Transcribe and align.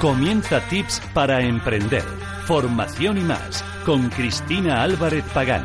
Comienza 0.00 0.60
Tips 0.68 1.00
para 1.14 1.40
Emprender, 1.40 2.04
Formación 2.44 3.16
y 3.16 3.22
más, 3.22 3.64
con 3.86 4.10
Cristina 4.10 4.82
Álvarez 4.82 5.24
Pagán. 5.32 5.64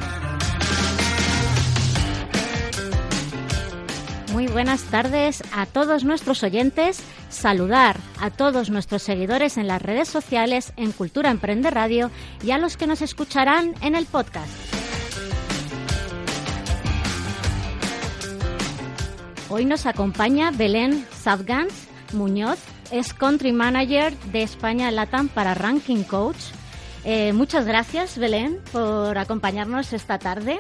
Muy 4.32 4.48
buenas 4.48 4.84
tardes 4.84 5.44
a 5.54 5.66
todos 5.66 6.06
nuestros 6.06 6.44
oyentes. 6.44 7.04
Saludar 7.28 7.98
a 8.22 8.30
todos 8.30 8.70
nuestros 8.70 9.04
seguidores 9.04 9.58
en 9.58 9.68
las 9.68 9.82
redes 9.82 10.08
sociales, 10.08 10.72
en 10.78 10.94
Cultura 10.94 11.30
Emprende 11.30 11.70
Radio 11.70 12.10
y 12.42 12.52
a 12.52 12.58
los 12.58 12.78
que 12.78 12.88
nos 12.88 13.02
escucharán 13.02 13.76
en 13.82 13.96
el 13.96 14.06
podcast. 14.06 14.50
Hoy 19.50 19.66
nos 19.66 19.86
acompaña 19.86 20.52
Belén 20.52 21.06
Savgans 21.12 21.92
Muñoz, 22.14 22.60
es 22.92 23.14
Country 23.14 23.52
Manager 23.52 24.16
de 24.32 24.44
España 24.44 24.92
Latam 24.92 25.28
para 25.28 25.54
Ranking 25.54 26.04
Coach. 26.04 26.38
Eh, 27.04 27.34
muchas 27.34 27.66
gracias, 27.66 28.18
Belén, 28.18 28.60
por 28.72 29.18
acompañarnos 29.18 29.94
esta 29.94 30.20
tarde. 30.20 30.60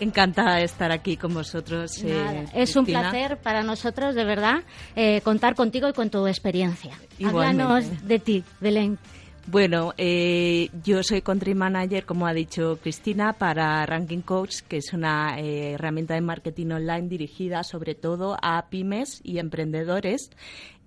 Encantada 0.00 0.56
de 0.56 0.64
estar 0.64 0.92
aquí 0.92 1.16
con 1.16 1.34
vosotros. 1.34 2.02
Eh, 2.04 2.46
es 2.54 2.76
un 2.76 2.86
placer 2.86 3.38
para 3.38 3.62
nosotros, 3.62 4.14
de 4.14 4.24
verdad, 4.24 4.62
eh, 4.94 5.20
contar 5.22 5.56
contigo 5.56 5.88
y 5.88 5.92
con 5.92 6.08
tu 6.08 6.26
experiencia. 6.26 6.92
Háblanos 7.24 8.06
de 8.06 8.18
ti, 8.20 8.44
Belén. 8.60 8.98
Bueno, 9.46 9.94
eh, 9.96 10.68
yo 10.84 11.02
soy 11.02 11.22
country 11.22 11.54
manager, 11.54 12.04
como 12.04 12.26
ha 12.26 12.34
dicho 12.34 12.78
Cristina, 12.82 13.32
para 13.32 13.84
Ranking 13.86 14.20
Coach, 14.20 14.56
que 14.68 14.76
es 14.76 14.92
una 14.92 15.40
herramienta 15.40 16.14
de 16.14 16.20
marketing 16.20 16.72
online 16.72 17.08
dirigida 17.08 17.64
sobre 17.64 17.94
todo 17.94 18.36
a 18.42 18.66
pymes 18.68 19.20
y 19.24 19.38
emprendedores. 19.38 20.30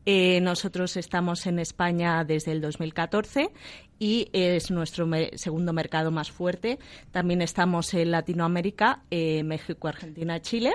Nosotros 0.05 0.97
estamos 0.97 1.45
en 1.45 1.59
España 1.59 2.23
desde 2.23 2.51
el 2.51 2.61
2014 2.61 3.51
y 4.01 4.29
es 4.33 4.71
nuestro 4.71 5.07
segundo 5.35 5.73
mercado 5.73 6.09
más 6.09 6.31
fuerte. 6.31 6.79
También 7.11 7.43
estamos 7.43 7.93
en 7.93 8.09
Latinoamérica, 8.09 9.03
eh, 9.11 9.43
México, 9.43 9.87
Argentina, 9.87 10.41
Chile. 10.41 10.73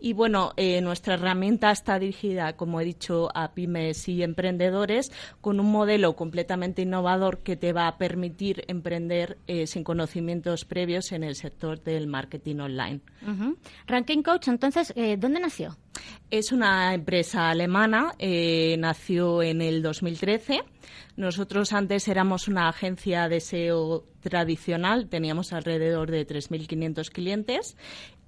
Y 0.00 0.14
bueno, 0.14 0.54
eh, 0.56 0.80
nuestra 0.80 1.14
herramienta 1.14 1.70
está 1.70 1.98
dirigida, 1.98 2.56
como 2.56 2.80
he 2.80 2.84
dicho, 2.86 3.28
a 3.34 3.52
pymes 3.52 4.08
y 4.08 4.22
emprendedores 4.22 5.12
con 5.42 5.60
un 5.60 5.70
modelo 5.70 6.16
completamente 6.16 6.80
innovador 6.80 7.40
que 7.40 7.56
te 7.56 7.74
va 7.74 7.88
a 7.88 7.98
permitir 7.98 8.64
emprender 8.68 9.36
eh, 9.46 9.66
sin 9.66 9.84
conocimientos 9.84 10.64
previos 10.64 11.12
en 11.12 11.24
el 11.24 11.34
sector 11.34 11.82
del 11.82 12.06
marketing 12.06 12.56
online. 12.60 13.00
Ranking 13.86 14.22
Coach, 14.22 14.48
entonces, 14.48 14.94
¿dónde 15.18 15.40
nació? 15.40 15.76
Es 16.30 16.52
una 16.52 16.94
empresa 16.94 17.50
alemana, 17.50 18.14
nació 18.78 19.42
en 19.42 19.62
el 19.62 19.82
2013 19.82 20.62
nosotros 21.16 21.74
antes 21.74 22.08
éramos 22.08 22.48
una 22.48 22.68
agencia 22.68 23.28
de 23.28 23.40
SEO 23.40 24.04
tradicional, 24.20 25.08
teníamos 25.08 25.52
alrededor 25.52 26.10
de 26.10 26.26
3.500 26.26 27.10
clientes 27.10 27.76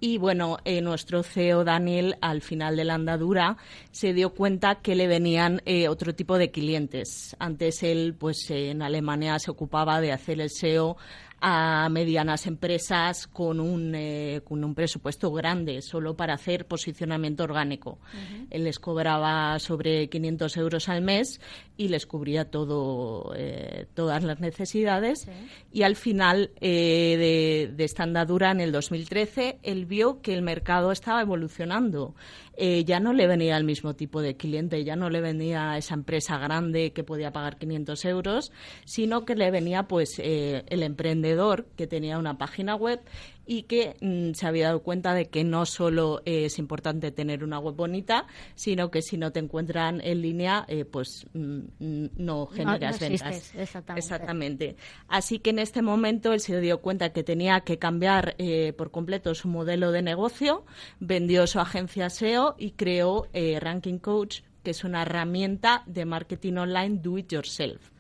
y 0.01 0.19
bueno, 0.19 0.59
eh, 0.67 0.83
nuestro 0.83 1.23
CEO 1.23 1.65
Daniel 1.65 2.17
al 2.21 2.43
final 2.43 2.77
de 2.77 2.85
la 2.85 2.95
andadura 2.95 3.57
se 3.91 4.13
dio 4.13 4.35
cuenta 4.35 4.83
que 4.83 4.97
le 4.97 5.07
venían 5.07 5.63
eh, 5.65 5.89
otro 5.89 6.15
tipo 6.15 6.37
de 6.37 6.51
clientes. 6.51 7.35
Antes 7.39 7.83
él 7.83 8.15
pues 8.19 8.51
en 8.51 8.83
Alemania 8.83 9.39
se 9.39 9.51
ocupaba 9.51 10.03
de 10.03 10.13
hacer 10.13 10.43
el 10.43 10.51
SEO 10.51 10.99
a 11.47 11.91
medianas 11.91 12.47
empresas 12.47 13.27
con 13.27 13.61
un, 13.61 13.95
eh, 13.95 14.41
con 14.45 14.65
un 14.65 14.75
presupuesto 14.75 15.31
grande 15.31 15.83
solo 15.83 16.17
para 16.17 16.33
hacer 16.33 16.67
posicionamiento 16.67 17.45
orgánico. 17.45 17.99
Él 18.49 18.65
les 18.65 18.79
cobraba 18.79 19.59
sobre 19.59 20.09
500 20.09 20.57
euros 20.57 20.89
al 20.89 21.03
mes 21.03 21.43
y 21.77 21.89
les 21.89 22.07
cubría 22.07 22.47
todo, 22.51 23.35
eh, 23.37 23.87
todas 23.93 24.25
las 24.25 24.41
necesidades. 24.41 25.29
Y 25.71 25.83
al 25.83 25.97
final 25.97 26.51
eh, 26.63 27.69
de, 27.69 27.75
de 27.75 27.85
esta 27.85 28.05
andadura, 28.05 28.51
en 28.51 28.63
el 28.63 28.73
2013, 28.73 29.59
él 29.63 29.85
vio 29.85 30.23
que 30.23 30.33
el 30.33 30.41
mercado 30.41 30.93
estaba 30.93 31.21
evolucionando. 31.21 32.15
Ya 32.57 33.01
no 33.01 33.13
le 33.13 33.27
venía 33.27 33.57
el 33.57 33.65
mismo 33.65 33.95
tipo 33.95 34.23
de 34.23 34.37
cliente, 34.37 34.85
ya 34.85 34.95
no 34.95 35.11
le 35.11 35.21
venía 35.21 35.77
esa 35.77 35.95
empresa 35.95 36.39
grande 36.39 36.93
que 36.93 37.03
podía 37.03 37.33
pagar 37.33 37.59
500 37.59 38.05
euros, 38.05 38.53
sino 38.85 39.25
que 39.25 39.35
le 39.35 39.51
venía 39.51 39.89
pues 39.89 40.21
el 40.21 40.83
emprendedor 40.85 41.34
que 41.77 41.87
tenía 41.87 42.19
una 42.19 42.39
página 42.39 42.75
web 42.77 43.01
y 43.47 43.65
que 43.65 43.97
mm, 44.01 44.35
se 44.35 44.47
había 44.47 44.67
dado 44.67 44.83
cuenta 44.83 45.15
de 45.15 45.27
que 45.27 45.45
no 45.45 45.67
solo 45.67 46.23
es 46.25 46.59
importante 46.59 47.11
tener 47.11 47.45
una 47.45 47.59
web 47.59 47.75
bonita, 47.75 48.27
sino 48.55 48.91
que 48.91 49.03
si 49.03 49.19
no 49.19 49.33
te 49.33 49.41
encuentran 49.41 50.01
en 50.01 50.23
línea, 50.23 50.65
eh, 50.69 50.85
pues 50.85 51.27
mm, 51.35 51.59
mm, 51.79 52.11
no 52.17 52.47
generas 52.47 52.99
ventas. 52.99 53.53
Exactamente. 53.97 54.77
Así 55.09 55.39
que 55.39 55.51
en 55.51 55.59
este 55.59 55.83
momento 55.83 56.33
él 56.33 56.41
se 56.41 56.61
dio 56.61 56.81
cuenta 56.81 57.13
que 57.13 57.23
tenía 57.23 57.61
que 57.61 57.79
cambiar 57.79 58.35
eh, 58.39 58.73
por 58.73 58.91
completo 58.91 59.35
su 59.35 59.49
modelo 59.49 59.93
de 59.93 60.03
negocio, 60.03 60.65
vendió 61.01 61.47
su 61.47 61.61
agencia 61.61 62.11
SEO 62.11 62.55
y 62.59 62.73
creó 62.73 63.29
eh, 63.33 63.59
Ranking 63.61 63.99
Coach, 63.99 64.41
que 64.63 64.71
es 64.71 64.85
una 64.85 65.03
herramienta 65.03 65.83
de 65.87 66.05
marketing 66.05 66.55
online 66.55 67.01
do 67.03 67.19
it 67.19 67.31
yourself. 67.31 67.94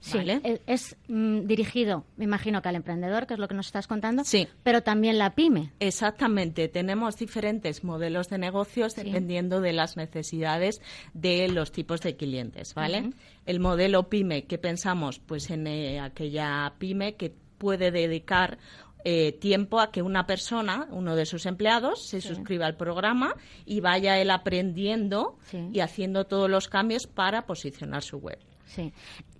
Sí, 0.00 0.18
es, 0.66 0.96
mm, 1.08 1.40
dirigido, 1.46 2.04
me 2.16 2.24
imagino 2.24 2.62
que 2.62 2.70
al 2.70 2.76
emprendedor, 2.76 3.26
que 3.26 3.34
es 3.34 3.40
lo 3.40 3.48
que 3.48 3.54
nos 3.54 3.66
estás 3.66 3.86
contando, 3.86 4.24
sí. 4.24 4.48
pero 4.62 4.82
también 4.82 5.18
la 5.18 5.34
pyme. 5.34 5.72
Exactamente, 5.78 6.68
tenemos 6.68 7.18
diferentes 7.18 7.84
modelos 7.84 8.30
de 8.30 8.38
negocios 8.38 8.96
dependiendo 8.96 9.60
de 9.60 9.74
las 9.74 9.98
necesidades 9.98 10.80
de 11.12 11.48
los 11.48 11.70
tipos 11.70 12.00
de 12.00 12.16
clientes, 12.16 12.74
¿vale? 12.74 13.10
El 13.44 13.60
modelo 13.60 14.08
pyme, 14.08 14.44
¿qué 14.44 14.56
pensamos? 14.56 15.18
Pues 15.18 15.50
en 15.50 15.66
eh, 15.66 16.00
aquella 16.00 16.72
pyme 16.78 17.16
que 17.16 17.34
puede 17.58 17.90
dedicar 17.90 18.58
eh, 19.04 19.32
tiempo 19.32 19.80
a 19.80 19.90
que 19.90 20.02
una 20.02 20.26
persona, 20.26 20.86
uno 20.90 21.16
de 21.16 21.26
sus 21.26 21.46
empleados, 21.46 22.06
se 22.06 22.20
suscriba 22.20 22.66
al 22.66 22.76
programa 22.76 23.34
y 23.64 23.80
vaya 23.80 24.18
él 24.18 24.30
aprendiendo 24.30 25.38
y 25.72 25.80
haciendo 25.80 26.24
todos 26.24 26.50
los 26.50 26.68
cambios 26.68 27.06
para 27.06 27.46
posicionar 27.46 28.02
su 28.02 28.18
web. 28.18 28.38
Sí. 28.66 28.92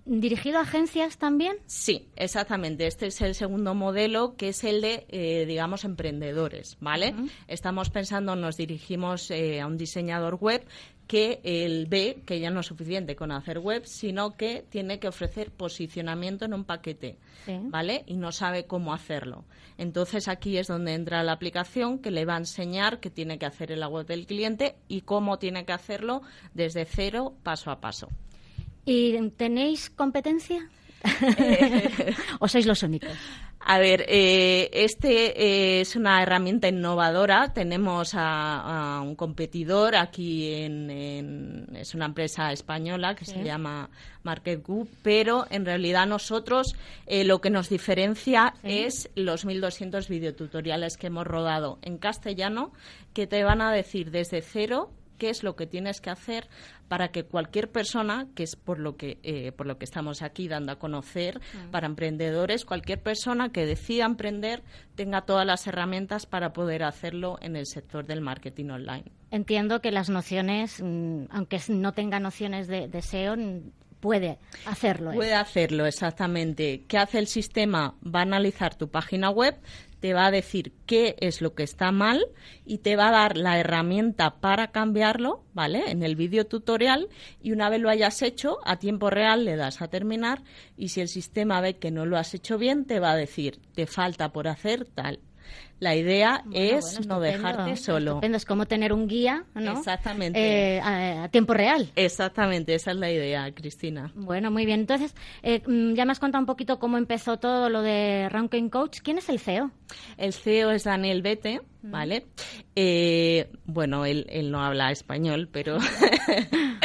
¿Dirigido 0.05 0.57
a 0.57 0.61
agencias 0.61 1.17
también? 1.17 1.57
Sí, 1.67 2.09
exactamente. 2.15 2.87
Este 2.87 3.07
es 3.07 3.21
el 3.21 3.35
segundo 3.35 3.75
modelo, 3.75 4.35
que 4.35 4.49
es 4.49 4.63
el 4.63 4.81
de, 4.81 5.05
eh, 5.09 5.45
digamos, 5.45 5.85
emprendedores, 5.85 6.77
¿vale? 6.79 7.13
Estamos 7.47 7.91
pensando, 7.91 8.35
nos 8.35 8.57
dirigimos 8.57 9.29
eh, 9.29 9.61
a 9.61 9.67
un 9.67 9.77
diseñador 9.77 10.35
web 10.35 10.65
que 11.05 11.41
él 11.43 11.87
ve 11.89 12.23
que 12.25 12.39
ya 12.39 12.49
no 12.49 12.61
es 12.61 12.67
suficiente 12.67 13.15
con 13.15 13.31
hacer 13.31 13.59
web, 13.59 13.85
sino 13.85 14.37
que 14.37 14.65
tiene 14.69 14.97
que 14.97 15.09
ofrecer 15.09 15.51
posicionamiento 15.51 16.45
en 16.45 16.53
un 16.53 16.63
paquete, 16.63 17.17
¿vale? 17.65 18.03
Y 18.07 18.15
no 18.15 18.31
sabe 18.31 18.65
cómo 18.65 18.93
hacerlo. 18.93 19.43
Entonces 19.77 20.29
aquí 20.29 20.57
es 20.57 20.67
donde 20.67 20.93
entra 20.93 21.21
la 21.23 21.33
aplicación 21.33 21.99
que 21.99 22.11
le 22.11 22.23
va 22.23 22.35
a 22.35 22.39
enseñar 22.39 23.01
qué 23.01 23.09
tiene 23.09 23.37
que 23.37 23.45
hacer 23.45 23.73
en 23.73 23.81
la 23.81 23.89
web 23.89 24.07
del 24.07 24.25
cliente 24.25 24.77
y 24.87 25.01
cómo 25.01 25.37
tiene 25.37 25.65
que 25.65 25.73
hacerlo 25.73 26.21
desde 26.53 26.85
cero, 26.85 27.35
paso 27.43 27.71
a 27.71 27.81
paso. 27.81 28.07
¿Y 28.85 29.29
tenéis 29.31 29.89
competencia? 29.89 30.67
¿O 32.39 32.47
sois 32.47 32.65
los 32.65 32.83
únicos? 32.83 33.11
A 33.63 33.77
ver, 33.77 34.05
eh, 34.07 34.69
este 34.73 35.39
eh, 35.39 35.81
es 35.81 35.95
una 35.95 36.21
herramienta 36.21 36.67
innovadora. 36.67 37.53
Tenemos 37.53 38.13
a, 38.15 39.01
un 39.03 39.15
competidor 39.15 39.95
aquí 39.95 40.51
en, 40.53 41.67
es 41.75 41.93
una 41.93 42.05
empresa 42.05 42.51
española 42.51 43.15
que 43.15 43.25
se 43.25 43.43
llama 43.43 43.89
Market 44.23 44.65
Group, 44.65 44.89
pero 45.03 45.45
en 45.51 45.65
realidad 45.65 46.07
nosotros 46.07 46.75
eh, 47.05 47.23
lo 47.23 47.39
que 47.39 47.51
nos 47.51 47.69
diferencia 47.69 48.55
es 48.63 49.09
los 49.15 49.45
1.200 49.45 50.07
videotutoriales 50.07 50.97
que 50.97 51.07
hemos 51.07 51.27
rodado 51.27 51.77
en 51.83 51.97
castellano 51.97 52.71
que 53.13 53.27
te 53.27 53.43
van 53.43 53.61
a 53.61 53.71
decir 53.71 54.09
desde 54.09 54.41
cero 54.41 54.91
qué 55.21 55.29
es 55.29 55.43
lo 55.43 55.55
que 55.55 55.67
tienes 55.67 56.01
que 56.01 56.09
hacer 56.09 56.47
para 56.87 57.09
que 57.11 57.25
cualquier 57.25 57.69
persona, 57.69 58.25
que 58.33 58.41
es 58.41 58.55
por 58.55 58.79
lo 58.79 58.97
que, 58.97 59.19
eh, 59.21 59.51
por 59.51 59.67
lo 59.67 59.77
que 59.77 59.85
estamos 59.85 60.23
aquí 60.23 60.47
dando 60.47 60.71
a 60.71 60.79
conocer 60.79 61.39
mm. 61.39 61.69
para 61.69 61.85
emprendedores, 61.85 62.65
cualquier 62.65 63.03
persona 63.03 63.51
que 63.51 63.67
decida 63.67 64.05
emprender 64.05 64.63
tenga 64.95 65.21
todas 65.21 65.45
las 65.45 65.67
herramientas 65.67 66.25
para 66.25 66.53
poder 66.53 66.81
hacerlo 66.81 67.37
en 67.39 67.55
el 67.55 67.67
sector 67.67 68.07
del 68.07 68.19
marketing 68.19 68.71
online. 68.71 69.11
Entiendo 69.29 69.79
que 69.79 69.91
las 69.91 70.09
nociones, 70.09 70.81
mm, 70.81 71.25
aunque 71.29 71.61
no 71.67 71.93
tenga 71.93 72.19
nociones 72.19 72.67
de, 72.67 72.87
de 72.87 73.01
SEO, 73.03 73.35
puede 73.99 74.39
hacerlo. 74.65 75.11
Puede 75.11 75.35
hacerlo, 75.35 75.85
exactamente. 75.85 76.83
¿Qué 76.87 76.97
hace 76.97 77.19
el 77.19 77.27
sistema? 77.27 77.93
Va 78.03 78.21
a 78.21 78.23
analizar 78.23 78.73
tu 78.73 78.89
página 78.89 79.29
web, 79.29 79.55
te 80.01 80.13
va 80.13 80.25
a 80.25 80.31
decir 80.31 80.73
qué 80.85 81.15
es 81.19 81.41
lo 81.41 81.53
que 81.55 81.63
está 81.63 81.91
mal 81.91 82.25
y 82.65 82.79
te 82.79 82.97
va 82.97 83.07
a 83.07 83.11
dar 83.11 83.37
la 83.37 83.59
herramienta 83.59 84.41
para 84.41 84.71
cambiarlo, 84.71 85.45
¿vale? 85.53 85.89
En 85.91 86.03
el 86.03 86.17
vídeo 86.17 86.45
tutorial 86.45 87.07
y 87.41 87.53
una 87.53 87.69
vez 87.69 87.79
lo 87.79 87.89
hayas 87.89 88.21
hecho, 88.21 88.57
a 88.65 88.77
tiempo 88.77 89.09
real 89.09 89.45
le 89.45 89.55
das 89.55 89.81
a 89.81 89.87
terminar 89.87 90.43
y 90.75 90.89
si 90.89 90.99
el 90.99 91.07
sistema 91.07 91.61
ve 91.61 91.77
que 91.77 91.91
no 91.91 92.05
lo 92.05 92.17
has 92.17 92.33
hecho 92.33 92.57
bien, 92.57 92.85
te 92.85 92.99
va 92.99 93.11
a 93.11 93.15
decir, 93.15 93.59
te 93.73 93.85
falta 93.85 94.33
por 94.33 94.47
hacer 94.47 94.85
tal 94.85 95.19
la 95.81 95.95
idea 95.95 96.43
es 96.53 97.07
no 97.07 97.19
dejarte 97.19 97.75
solo. 97.75 98.11
Estupendo. 98.11 98.37
Es 98.37 98.45
como 98.45 98.67
tener 98.67 98.93
un 98.93 99.07
guía, 99.07 99.45
¿no? 99.55 99.79
Exactamente. 99.79 100.77
Eh, 100.77 100.79
a, 100.79 101.27
tiempo 101.29 101.55
real. 101.55 101.89
Exactamente, 101.95 102.75
esa 102.75 102.91
es 102.91 102.97
la 102.97 103.11
idea, 103.11 103.51
Cristina. 103.51 104.11
Bueno, 104.13 104.51
muy 104.51 104.67
bien. 104.67 104.81
Entonces, 104.81 105.15
eh, 105.41 105.63
mm, 105.65 105.95
ya 105.95 106.05
me 106.05 106.11
has 106.11 106.19
contado 106.19 106.39
un 106.39 106.45
poquito 106.45 106.77
cómo 106.77 106.99
empezó 106.99 107.37
todo 107.37 107.69
lo 107.69 107.81
de 107.81 108.29
Ranking 108.29 108.69
Coach. 108.69 108.99
¿Quién 109.01 109.17
es 109.17 109.27
el 109.29 109.39
CEO? 109.39 109.71
El 110.17 110.33
CEO 110.33 110.69
es 110.69 110.83
Daniel 110.83 111.23
Bete, 111.23 111.61
mm. 111.81 111.89
¿vale? 111.91 112.27
Eh, 112.75 113.49
bueno, 113.65 114.05
él, 114.05 114.27
él 114.29 114.51
no 114.51 114.63
habla 114.63 114.91
español, 114.91 115.49
pero 115.51 115.79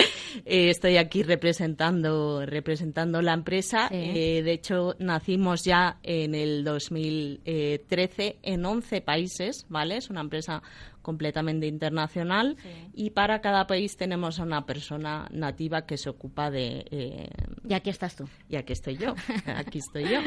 Eh, 0.56 0.70
estoy 0.70 0.96
aquí 0.96 1.22
representando, 1.22 2.46
representando 2.46 3.20
la 3.20 3.34
empresa. 3.34 3.88
Eh, 3.90 4.40
de 4.42 4.52
hecho, 4.52 4.96
nacimos 4.98 5.64
ya 5.64 5.98
en 6.02 6.34
el 6.34 6.64
2013 6.64 8.38
en 8.40 8.64
11 8.64 9.02
países, 9.02 9.66
¿vale? 9.68 9.98
Es 9.98 10.08
una 10.08 10.22
empresa 10.22 10.62
completamente 11.06 11.68
internacional 11.68 12.56
y 12.92 13.10
para 13.10 13.40
cada 13.40 13.68
país 13.68 13.96
tenemos 13.96 14.40
a 14.40 14.42
una 14.42 14.66
persona 14.66 15.28
nativa 15.30 15.86
que 15.86 15.96
se 15.98 16.10
ocupa 16.10 16.50
de... 16.50 16.84
Eh, 16.90 17.28
y 17.68 17.74
aquí 17.74 17.90
estás 17.90 18.16
tú. 18.16 18.28
Y 18.48 18.56
aquí 18.56 18.72
estoy 18.72 18.96
yo, 18.96 19.14
aquí 19.46 19.78
estoy 19.78 20.08
yo. 20.08 20.18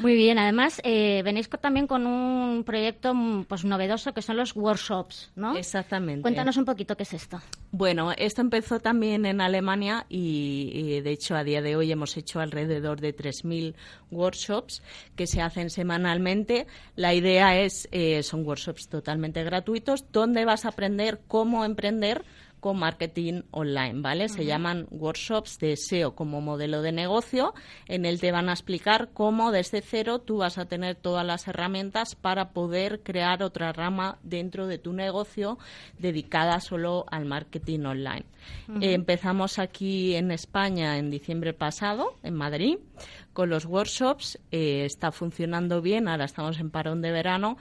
Muy 0.00 0.14
bien, 0.14 0.38
además 0.38 0.80
eh, 0.84 1.22
venís 1.24 1.48
también 1.48 1.88
con 1.88 2.06
un 2.06 2.62
proyecto 2.62 3.14
mm, 3.14 3.46
pues 3.46 3.64
novedoso 3.64 4.14
que 4.14 4.22
son 4.22 4.36
los 4.36 4.54
workshops, 4.54 5.32
¿no? 5.34 5.56
Exactamente. 5.56 6.22
Cuéntanos 6.22 6.56
un 6.56 6.66
poquito 6.66 6.96
qué 6.96 7.02
es 7.02 7.14
esto. 7.14 7.40
Bueno, 7.72 8.12
esto 8.16 8.40
empezó 8.40 8.78
también 8.78 9.26
en 9.26 9.40
Alemania 9.40 10.06
y, 10.08 11.00
de 11.00 11.10
hecho 11.10 11.34
a 11.34 11.42
día 11.42 11.62
de 11.62 11.74
hoy 11.74 11.90
hemos 11.90 12.16
hecho 12.16 12.38
alrededor 12.38 13.00
de 13.00 13.12
3.000 13.12 13.74
workshops 14.12 14.84
que 15.16 15.26
se 15.26 15.42
hacen 15.42 15.68
semanalmente. 15.68 16.68
La 16.94 17.12
idea 17.12 17.60
es, 17.60 17.88
eh, 17.90 18.22
son 18.22 18.46
workshops 18.46 18.88
totalmente 18.88 19.42
gratuitos, 19.42 20.04
donde 20.12 20.27
vas 20.44 20.64
a 20.64 20.68
aprender 20.68 21.20
cómo 21.26 21.64
emprender 21.64 22.24
con 22.60 22.78
marketing 22.78 23.42
online, 23.50 24.00
¿vale? 24.00 24.28
Se 24.28 24.44
llaman 24.44 24.86
workshops 24.90 25.58
de 25.58 25.76
SEO 25.76 26.14
como 26.14 26.40
modelo 26.40 26.82
de 26.82 26.92
negocio. 26.92 27.54
En 27.86 28.04
él 28.04 28.20
te 28.20 28.32
van 28.32 28.48
a 28.48 28.52
explicar 28.52 29.10
cómo 29.12 29.52
desde 29.52 29.80
cero 29.80 30.18
tú 30.18 30.38
vas 30.38 30.58
a 30.58 30.66
tener 30.66 30.96
todas 30.96 31.24
las 31.24 31.46
herramientas 31.46 32.14
para 32.14 32.50
poder 32.50 33.00
crear 33.02 33.42
otra 33.42 33.72
rama 33.72 34.18
dentro 34.22 34.66
de 34.66 34.78
tu 34.78 34.92
negocio 34.92 35.58
dedicada 35.98 36.60
solo 36.60 37.04
al 37.10 37.24
marketing 37.24 37.80
online. 37.80 38.24
empezamos 38.80 39.58
aquí 39.58 40.14
en 40.14 40.30
España 40.30 40.98
en 40.98 41.10
diciembre 41.10 41.52
pasado, 41.52 42.14
en 42.22 42.34
Madrid, 42.34 42.78
con 43.32 43.50
los 43.50 43.66
workshops. 43.66 44.38
Eh, 44.50 44.84
está 44.84 45.12
funcionando 45.12 45.80
bien, 45.80 46.08
ahora 46.08 46.24
estamos 46.24 46.58
en 46.58 46.70
parón 46.70 47.02
de 47.02 47.12
verano, 47.12 47.56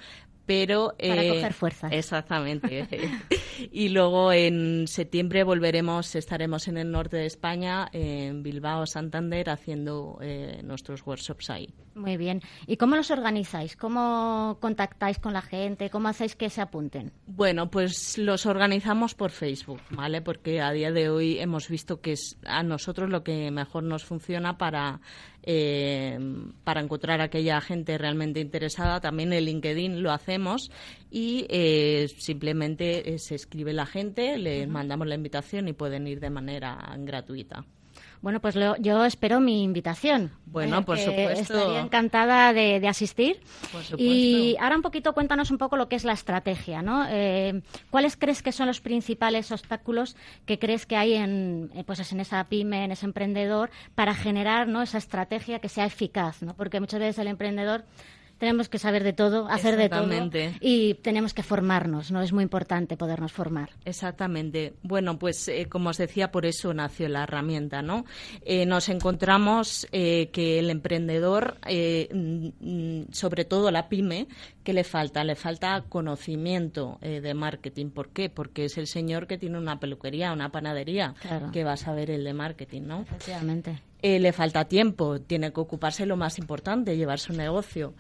pero 0.48 0.96
para 0.98 1.24
eh, 1.24 1.30
coger 1.30 1.54
fuerza. 1.54 1.88
Exactamente. 1.90 2.88
y 3.72 3.90
luego 3.90 4.32
en 4.32 4.88
septiembre 4.88 5.44
volveremos, 5.44 6.16
estaremos 6.16 6.70
en 6.70 6.78
el 6.78 6.90
norte 6.90 7.18
de 7.18 7.26
España, 7.26 7.90
en 7.92 8.42
Bilbao, 8.42 8.88
Santander, 8.88 9.50
haciendo 9.50 10.18
eh, 10.22 10.62
nuestros 10.64 11.06
workshops 11.06 11.50
ahí. 11.50 11.68
Muy 11.98 12.16
bien. 12.16 12.42
¿Y 12.68 12.78
cómo 12.78 12.96
los 12.96 13.10
organizáis? 13.10 13.76
¿Cómo 13.76 14.58
contactáis 14.62 15.18
con 15.18 15.34
la 15.34 15.42
gente? 15.42 15.90
¿Cómo 15.90 16.08
hacéis 16.08 16.36
que 16.36 16.50
se 16.50 16.62
apunten? 16.62 17.12
Bueno, 17.26 17.72
pues 17.72 18.18
los 18.20 18.46
organizamos 18.46 19.16
por 19.16 19.32
Facebook, 19.32 19.82
¿vale? 19.90 20.22
Porque 20.22 20.62
a 20.62 20.72
día 20.72 20.92
de 20.92 21.10
hoy 21.10 21.40
hemos 21.40 21.68
visto 21.70 22.00
que 22.00 22.12
es 22.12 22.38
a 22.46 22.62
nosotros 22.62 23.10
lo 23.10 23.24
que 23.24 23.50
mejor 23.50 23.84
nos 23.84 24.06
funciona 24.06 24.58
para 24.60 25.02
eh, 25.42 26.20
para 26.64 26.82
encontrar 26.82 27.22
a 27.22 27.26
aquella 27.26 27.60
gente 27.62 27.98
realmente 27.98 28.40
interesada. 28.42 29.00
También 29.00 29.34
en 29.34 29.46
LinkedIn 29.46 30.04
lo 30.04 30.12
hacemos 30.12 30.70
y 31.10 31.48
eh, 31.50 32.08
simplemente 32.18 33.14
eh, 33.14 33.18
se 33.18 33.36
escribe 33.36 33.74
la 33.74 33.86
gente, 33.86 34.38
le 34.38 34.68
mandamos 34.68 35.08
la 35.08 35.16
invitación 35.16 35.68
y 35.68 35.74
pueden 35.74 36.06
ir 36.06 36.20
de 36.20 36.30
manera 36.30 36.78
gratuita. 37.00 37.66
Bueno, 38.22 38.40
pues 38.40 38.56
yo 38.80 39.06
espero 39.06 39.40
mi 39.40 39.64
invitación. 39.64 40.32
Bueno, 40.46 40.84
por 40.86 40.98
supuesto. 40.98 41.58
Estaría 41.58 41.82
encantada 41.82 42.54
de, 42.54 42.88
asistir. 42.88 43.40
Y 43.98 44.56
ahora 44.60 44.76
un 44.76 44.82
poquito 44.82 45.14
cuéntanos 45.14 45.52
un 45.52 45.58
poco 45.58 45.78
lo 45.78 45.88
que 45.90 45.96
es 45.96 46.04
la 46.04 46.14
estrategia, 46.14 46.82
¿no? 46.82 47.06
Eh, 47.10 47.62
¿Cuáles 47.90 48.18
crees 48.18 48.42
que 48.42 48.52
son 48.52 48.68
los 48.68 48.82
principales 48.82 49.52
obstáculos 49.52 50.16
que 50.46 50.58
crees 50.58 50.86
que 50.86 50.96
hay 50.96 51.14
en, 51.14 51.70
eh, 51.76 51.84
pues 51.84 52.12
en 52.12 52.20
esa 52.20 52.44
pyme, 52.46 52.86
en 52.86 52.92
ese 52.92 53.06
emprendedor, 53.06 53.70
para 53.96 54.14
generar 54.14 54.68
¿no? 54.68 54.82
esa 54.82 54.98
estrategia 54.98 55.60
que 55.60 55.70
sea 55.70 55.86
eficaz, 55.86 56.42
¿no? 56.42 56.56
Porque 56.56 56.80
muchas 56.80 57.00
veces 57.00 57.20
el 57.20 57.28
emprendedor 57.28 57.84
tenemos 58.38 58.70
que 58.70 58.80
saber 58.80 59.04
de 59.04 59.14
todo, 59.14 59.48
hacer 59.48 59.78
de 59.78 59.90
todo 59.90 60.08
y 60.60 60.96
tenemos 60.96 61.34
que 61.34 61.44
formarnos, 61.44 62.12
¿no? 62.12 62.22
Es 62.22 62.34
muy 62.34 62.44
importante 62.44 62.98
podernos 62.98 63.32
formar. 63.32 63.72
Exactamente. 63.86 64.74
Bueno, 64.84 65.18
pues 65.18 65.48
eh, 65.48 65.68
como 65.70 65.90
os 65.90 65.98
decía, 65.98 66.32
por 66.32 66.46
eso 66.46 66.74
nació 66.74 67.10
la 67.10 67.24
herramienta, 67.24 67.82
¿no? 67.82 68.06
Eh, 68.42 68.66
nos 68.66 68.90
encontramos 68.90 69.88
eh, 69.92 70.30
que 70.32 70.60
el 70.60 70.70
emprendedor, 70.70 71.58
mm, 71.68 73.12
sobre 73.12 73.46
todo 73.46 73.72
la 73.72 73.90
pyme, 73.90 74.28
¿qué 74.64 74.74
le 74.74 74.84
falta? 74.84 75.24
Le 75.24 75.36
falta 75.36 75.84
conocimiento 75.90 77.00
de 77.02 77.34
marketing. 77.34 77.90
¿Por 77.90 78.10
qué? 78.10 78.30
Porque 78.30 78.66
es 78.66 78.78
el 78.78 78.88
señor 78.88 79.28
que 79.28 79.38
tiene 79.38 79.58
una 79.58 79.80
peluquería, 79.80 80.34
una 80.34 80.52
panadería, 80.52 81.16
que 81.52 81.64
va 81.64 81.74
a 81.74 81.78
saber 81.78 82.12
el 82.12 82.24
de 82.24 82.34
marketing, 82.34 82.84
¿no? 82.84 83.02
Efectivamente. 83.02 83.82
Le 84.02 84.32
falta 84.34 84.66
tiempo, 84.66 85.20
tiene 85.22 85.52
que 85.52 85.60
ocuparse 85.60 86.06
lo 86.06 86.18
más 86.18 86.38
importante, 86.38 86.96
llevar 86.98 87.20
su 87.20 87.34
negocio 87.34 87.94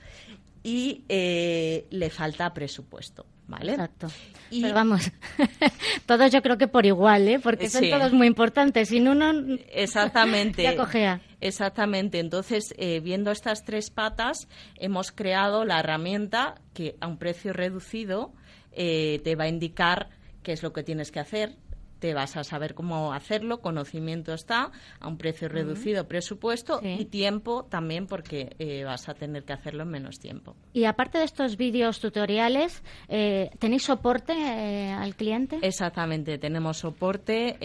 y 0.67 1.05
eh, 1.07 1.87
le 1.91 2.09
falta 2.09 2.53
presupuesto. 2.53 3.25
¿Vale? 3.47 3.71
Exacto. 3.71 4.07
Pero 4.49 4.73
vamos, 4.73 5.09
todos 6.05 6.29
yo 6.33 6.41
creo 6.41 6.57
que 6.57 6.67
por 6.67 6.85
igual, 6.85 7.29
¿eh? 7.29 7.39
Porque 7.39 7.69
son 7.69 7.89
todos 7.89 8.11
muy 8.11 8.27
importantes. 8.27 8.89
Sin 8.89 9.07
uno, 9.07 9.31
exactamente. 9.71 10.63
ya 10.63 10.75
cogea. 10.75 11.21
Exactamente. 11.39 12.19
Entonces, 12.19 12.75
eh, 12.77 12.99
viendo 12.99 13.31
estas 13.31 13.63
tres 13.63 13.89
patas, 13.89 14.49
hemos 14.75 15.13
creado 15.13 15.63
la 15.63 15.79
herramienta 15.79 16.55
que 16.73 16.97
a 16.99 17.07
un 17.07 17.17
precio 17.17 17.53
reducido 17.53 18.33
eh, 18.73 19.21
te 19.23 19.35
va 19.35 19.45
a 19.45 19.47
indicar 19.47 20.09
qué 20.43 20.51
es 20.51 20.61
lo 20.61 20.73
que 20.73 20.83
tienes 20.83 21.11
que 21.11 21.21
hacer, 21.21 21.55
te 21.99 22.13
vas 22.13 22.37
a 22.37 22.43
saber 22.43 22.73
cómo 22.73 23.13
hacerlo, 23.13 23.61
conocimiento 23.61 24.33
está, 24.33 24.71
a 24.99 25.07
un 25.07 25.17
precio 25.17 25.49
reducido 25.49 26.07
presupuesto 26.07 26.79
y 26.83 27.05
tiempo 27.05 27.65
también 27.69 28.07
porque 28.07 28.55
eh, 28.59 28.83
vas 28.83 29.09
a 29.09 29.13
tener 29.13 29.43
que 29.43 29.53
hacerlo 29.53 29.83
en 29.83 29.89
menos 29.89 30.19
tiempo. 30.19 30.55
Y 30.73 30.85
aparte 30.85 31.17
de 31.17 31.23
estos 31.23 31.57
vídeos 31.57 31.99
tutoriales, 31.99 32.83
eh, 33.07 33.49
¿tenéis 33.59 33.83
soporte 33.83 34.33
eh, 34.33 34.91
al 34.91 35.15
cliente? 35.15 35.59
Exactamente, 35.61 36.37
tenemos 36.37 36.77
soporte 36.77 37.57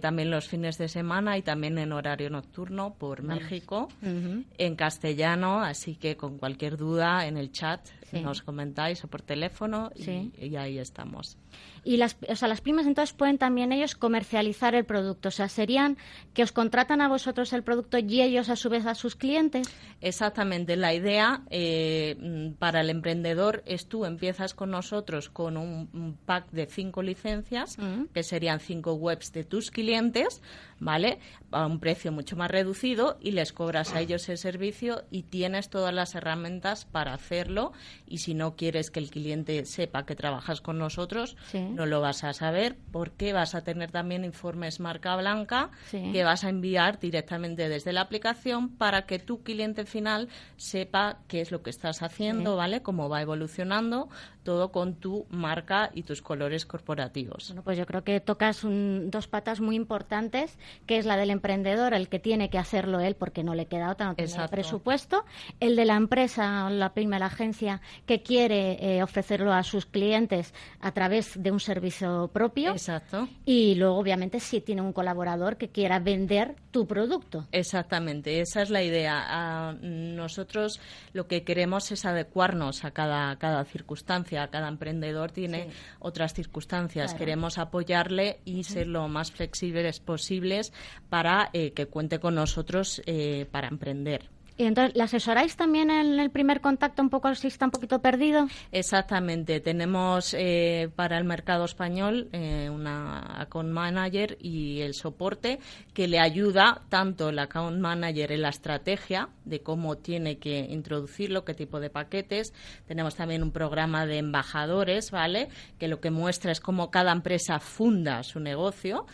también 0.00 0.30
los 0.30 0.48
fines 0.48 0.78
de 0.78 0.88
semana 0.88 1.38
y 1.38 1.42
también 1.42 1.78
en 1.78 1.92
horario 1.92 2.30
nocturno 2.30 2.94
por 2.94 3.22
México, 3.22 3.88
en 4.02 4.76
castellano, 4.76 5.60
así 5.60 5.96
que 5.96 6.16
con 6.16 6.38
cualquier 6.38 6.76
duda 6.76 7.26
en 7.26 7.36
el 7.36 7.52
chat 7.52 7.80
nos 8.12 8.42
comentáis 8.42 9.04
o 9.04 9.08
por 9.08 9.22
teléfono 9.22 9.90
y 9.96 10.56
ahí 10.56 10.78
estamos. 10.78 11.36
Y 11.84 11.98
las, 11.98 12.16
o 12.28 12.34
sea, 12.34 12.48
las 12.48 12.60
pymes 12.60 12.86
entonces 12.86 13.14
pueden 13.14 13.38
también 13.38 13.72
ellos 13.76 13.94
comercializar 13.94 14.74
el 14.74 14.84
producto. 14.84 15.28
O 15.28 15.32
sea, 15.32 15.48
serían 15.48 15.96
que 16.34 16.42
os 16.42 16.52
contratan 16.52 17.00
a 17.00 17.08
vosotros 17.08 17.52
el 17.52 17.62
producto 17.62 17.98
y 17.98 18.22
ellos 18.22 18.48
a 18.48 18.56
su 18.56 18.68
vez 18.68 18.86
a 18.86 18.94
sus 18.94 19.16
clientes. 19.16 19.68
Exactamente. 20.00 20.76
La 20.76 20.94
idea 20.94 21.42
eh, 21.50 22.16
mm, 22.18 22.52
para 22.58 22.80
el 22.80 22.90
emprendedor 22.90 23.62
es 23.66 23.86
tú 23.86 24.04
empiezas 24.04 24.54
con 24.54 24.70
nosotros 24.70 25.28
con 25.28 25.56
un, 25.56 26.16
pack 26.26 26.50
de 26.50 26.66
cinco 26.66 27.02
licencias, 27.02 27.76
que 28.12 28.22
serían 28.22 28.60
cinco 28.60 28.94
webs 28.94 29.32
de 29.32 29.44
tus 29.44 29.70
clientes, 29.70 30.42
¿vale? 30.78 31.18
A 31.50 31.66
un 31.66 31.80
precio 31.80 32.12
mucho 32.12 32.36
más 32.36 32.50
reducido 32.50 33.18
y 33.20 33.32
les 33.32 33.52
cobras 33.52 33.94
a 33.94 34.00
ellos 34.00 34.28
el 34.28 34.38
servicio 34.38 35.04
y 35.10 35.22
tienes 35.24 35.70
todas 35.70 35.94
las 35.94 36.14
herramientas 36.14 36.84
para 36.84 37.14
hacerlo. 37.14 37.72
Y 38.06 38.18
si 38.18 38.34
no 38.34 38.56
quieres 38.56 38.90
que 38.90 39.00
el 39.00 39.10
cliente 39.10 39.64
sepa 39.64 40.06
que 40.06 40.14
trabajas 40.14 40.60
con 40.60 40.78
nosotros, 40.78 41.36
no 41.54 41.86
lo 41.86 42.00
vas 42.00 42.24
a 42.24 42.32
saber 42.32 42.76
porque 42.92 43.32
vas 43.32 43.54
a 43.54 43.62
tener 43.66 43.90
también 43.90 44.24
informes 44.24 44.78
marca 44.78 45.16
blanca 45.16 45.70
que 45.90 46.22
vas 46.22 46.44
a 46.44 46.48
enviar 46.48 47.00
directamente 47.00 47.68
desde 47.68 47.92
la 47.92 48.02
aplicación 48.02 48.68
para 48.68 49.06
que 49.06 49.18
tu 49.18 49.42
cliente 49.42 49.84
final 49.84 50.28
sepa 50.56 51.18
qué 51.26 51.40
es 51.40 51.50
lo 51.50 51.64
que 51.64 51.70
estás 51.70 52.00
haciendo, 52.00 52.54
¿vale? 52.54 52.80
Cómo 52.82 53.08
va 53.08 53.20
evolucionando, 53.20 54.08
todo 54.46 54.70
con 54.70 54.94
tu 54.94 55.26
marca 55.28 55.90
y 55.92 56.04
tus 56.04 56.22
colores 56.22 56.66
corporativos. 56.66 57.48
Bueno, 57.48 57.62
pues 57.64 57.76
yo 57.76 57.84
creo 57.84 58.04
que 58.04 58.20
tocas 58.20 58.60
dos 58.62 59.26
patas 59.26 59.60
muy 59.60 59.74
importantes, 59.74 60.56
que 60.86 60.98
es 60.98 61.04
la 61.04 61.16
del 61.16 61.30
emprendedor, 61.30 61.94
el 61.94 62.08
que 62.08 62.20
tiene 62.20 62.48
que 62.48 62.56
hacerlo 62.56 63.00
él 63.00 63.16
porque 63.16 63.42
no 63.42 63.56
le 63.56 63.66
queda 63.66 63.90
otra, 63.90 64.06
no 64.06 64.14
tiene 64.14 64.48
presupuesto, 64.48 65.24
el 65.58 65.74
de 65.74 65.84
la 65.84 65.96
empresa, 65.96 66.70
la 66.70 66.94
prima, 66.94 67.18
la 67.18 67.26
agencia, 67.26 67.80
que 68.06 68.22
quiere 68.22 68.78
eh, 68.80 69.02
ofrecerlo 69.02 69.52
a 69.52 69.64
sus 69.64 69.84
clientes 69.84 70.54
a 70.80 70.92
través 70.92 71.42
de 71.42 71.50
un 71.50 71.58
servicio 71.58 72.30
propio. 72.32 72.70
Exacto. 72.70 73.28
Y 73.44 73.74
luego, 73.74 73.98
obviamente, 73.98 74.38
si 74.38 74.60
tiene 74.60 74.80
un 74.80 74.92
colaborador 74.92 75.56
que 75.56 75.70
quiera 75.70 75.98
vender 75.98 76.54
tu 76.70 76.86
producto. 76.86 77.46
Exactamente, 77.50 78.40
esa 78.40 78.62
es 78.62 78.70
la 78.70 78.82
idea. 78.84 79.76
nosotros 79.82 80.80
lo 81.12 81.26
que 81.26 81.42
queremos 81.42 81.90
es 81.90 82.04
adecuarnos 82.04 82.84
a 82.84 82.92
cada, 82.92 83.34
cada 83.36 83.64
circunstancia. 83.64 84.35
Cada 84.50 84.68
emprendedor 84.68 85.32
tiene 85.32 85.68
otras 85.98 86.34
circunstancias. 86.34 87.14
Queremos 87.14 87.58
apoyarle 87.58 88.40
y 88.44 88.64
ser 88.64 88.86
lo 88.86 89.08
más 89.08 89.32
flexibles 89.32 90.00
posibles 90.00 90.72
para 91.08 91.50
eh, 91.52 91.72
que 91.72 91.86
cuente 91.86 92.20
con 92.20 92.34
nosotros 92.34 93.02
eh, 93.06 93.46
para 93.50 93.68
emprender. 93.68 94.35
Y 94.58 94.64
entonces, 94.64 94.96
¿le 94.96 95.02
asesoráis 95.02 95.54
también 95.56 95.90
en 95.90 96.18
el 96.18 96.30
primer 96.30 96.62
contacto 96.62 97.02
un 97.02 97.10
poco 97.10 97.34
si 97.34 97.48
está 97.48 97.66
un 97.66 97.70
poquito 97.70 98.00
perdido? 98.00 98.46
Exactamente. 98.72 99.60
Tenemos 99.60 100.34
eh, 100.34 100.88
para 100.96 101.18
el 101.18 101.24
mercado 101.24 101.66
español 101.66 102.30
eh, 102.32 102.70
una 102.70 103.40
account 103.42 103.68
manager 103.68 104.38
y 104.40 104.80
el 104.80 104.94
soporte 104.94 105.58
que 105.92 106.08
le 106.08 106.20
ayuda 106.20 106.82
tanto 106.88 107.28
el 107.28 107.38
account 107.38 107.78
manager 107.78 108.32
en 108.32 108.42
la 108.42 108.48
estrategia 108.48 109.28
de 109.44 109.60
cómo 109.60 109.98
tiene 109.98 110.38
que 110.38 110.60
introducirlo, 110.70 111.44
qué 111.44 111.52
tipo 111.52 111.78
de 111.78 111.90
paquetes. 111.90 112.54
Tenemos 112.86 113.14
también 113.14 113.42
un 113.42 113.50
programa 113.50 114.06
de 114.06 114.18
embajadores, 114.18 115.10
¿vale? 115.10 115.48
Que 115.78 115.86
lo 115.86 116.00
que 116.00 116.10
muestra 116.10 116.50
es 116.50 116.60
cómo 116.60 116.90
cada 116.90 117.12
empresa 117.12 117.60
funda 117.60 118.22
su 118.22 118.40
negocio. 118.40 119.06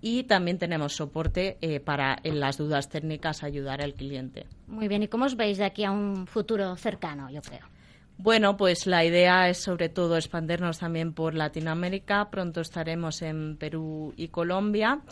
Y 0.00 0.24
también 0.24 0.58
tenemos 0.58 0.94
soporte 0.94 1.56
eh, 1.60 1.78
para 1.78 2.18
en 2.24 2.40
las 2.40 2.58
dudas 2.58 2.88
técnicas 2.88 3.44
ayudar 3.44 3.80
al 3.80 3.94
cliente. 3.94 4.46
Muy 4.66 4.87
bien, 4.88 5.02
¿y 5.02 5.08
cómo 5.08 5.26
os 5.26 5.36
veis 5.36 5.58
de 5.58 5.64
aquí 5.64 5.84
a 5.84 5.90
un 5.90 6.26
futuro 6.26 6.76
cercano, 6.76 7.30
yo 7.30 7.40
creo? 7.42 7.66
Bueno, 8.20 8.56
pues 8.56 8.86
la 8.86 9.04
idea 9.04 9.48
es 9.48 9.58
sobre 9.58 9.88
todo 9.88 10.16
expandernos 10.16 10.80
también 10.80 11.12
por 11.12 11.34
Latinoamérica. 11.34 12.30
Pronto 12.30 12.60
estaremos 12.60 13.22
en 13.22 13.56
Perú 13.56 14.12
y 14.16 14.28
Colombia. 14.28 15.02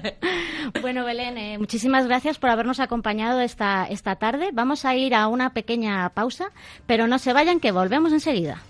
bueno, 0.84 1.06
Belén, 1.06 1.60
muchísimas 1.60 2.06
gracias 2.06 2.38
por 2.38 2.52
habernos 2.52 2.80
acompañado 2.80 3.40
esta, 3.40 3.86
esta 3.86 4.18
tarde. 4.18 4.52
Vamos 4.54 4.86
a 4.86 4.96
ir 4.96 5.16
a 5.16 5.28
una 5.28 5.56
pequeña 5.56 6.08
pausa, 6.10 6.52
pero 6.86 7.08
no 7.08 7.18
se 7.18 7.34
vayan 7.34 7.60
que 7.60 7.72
volvemos 7.72 8.14
enseguida. 8.14 8.62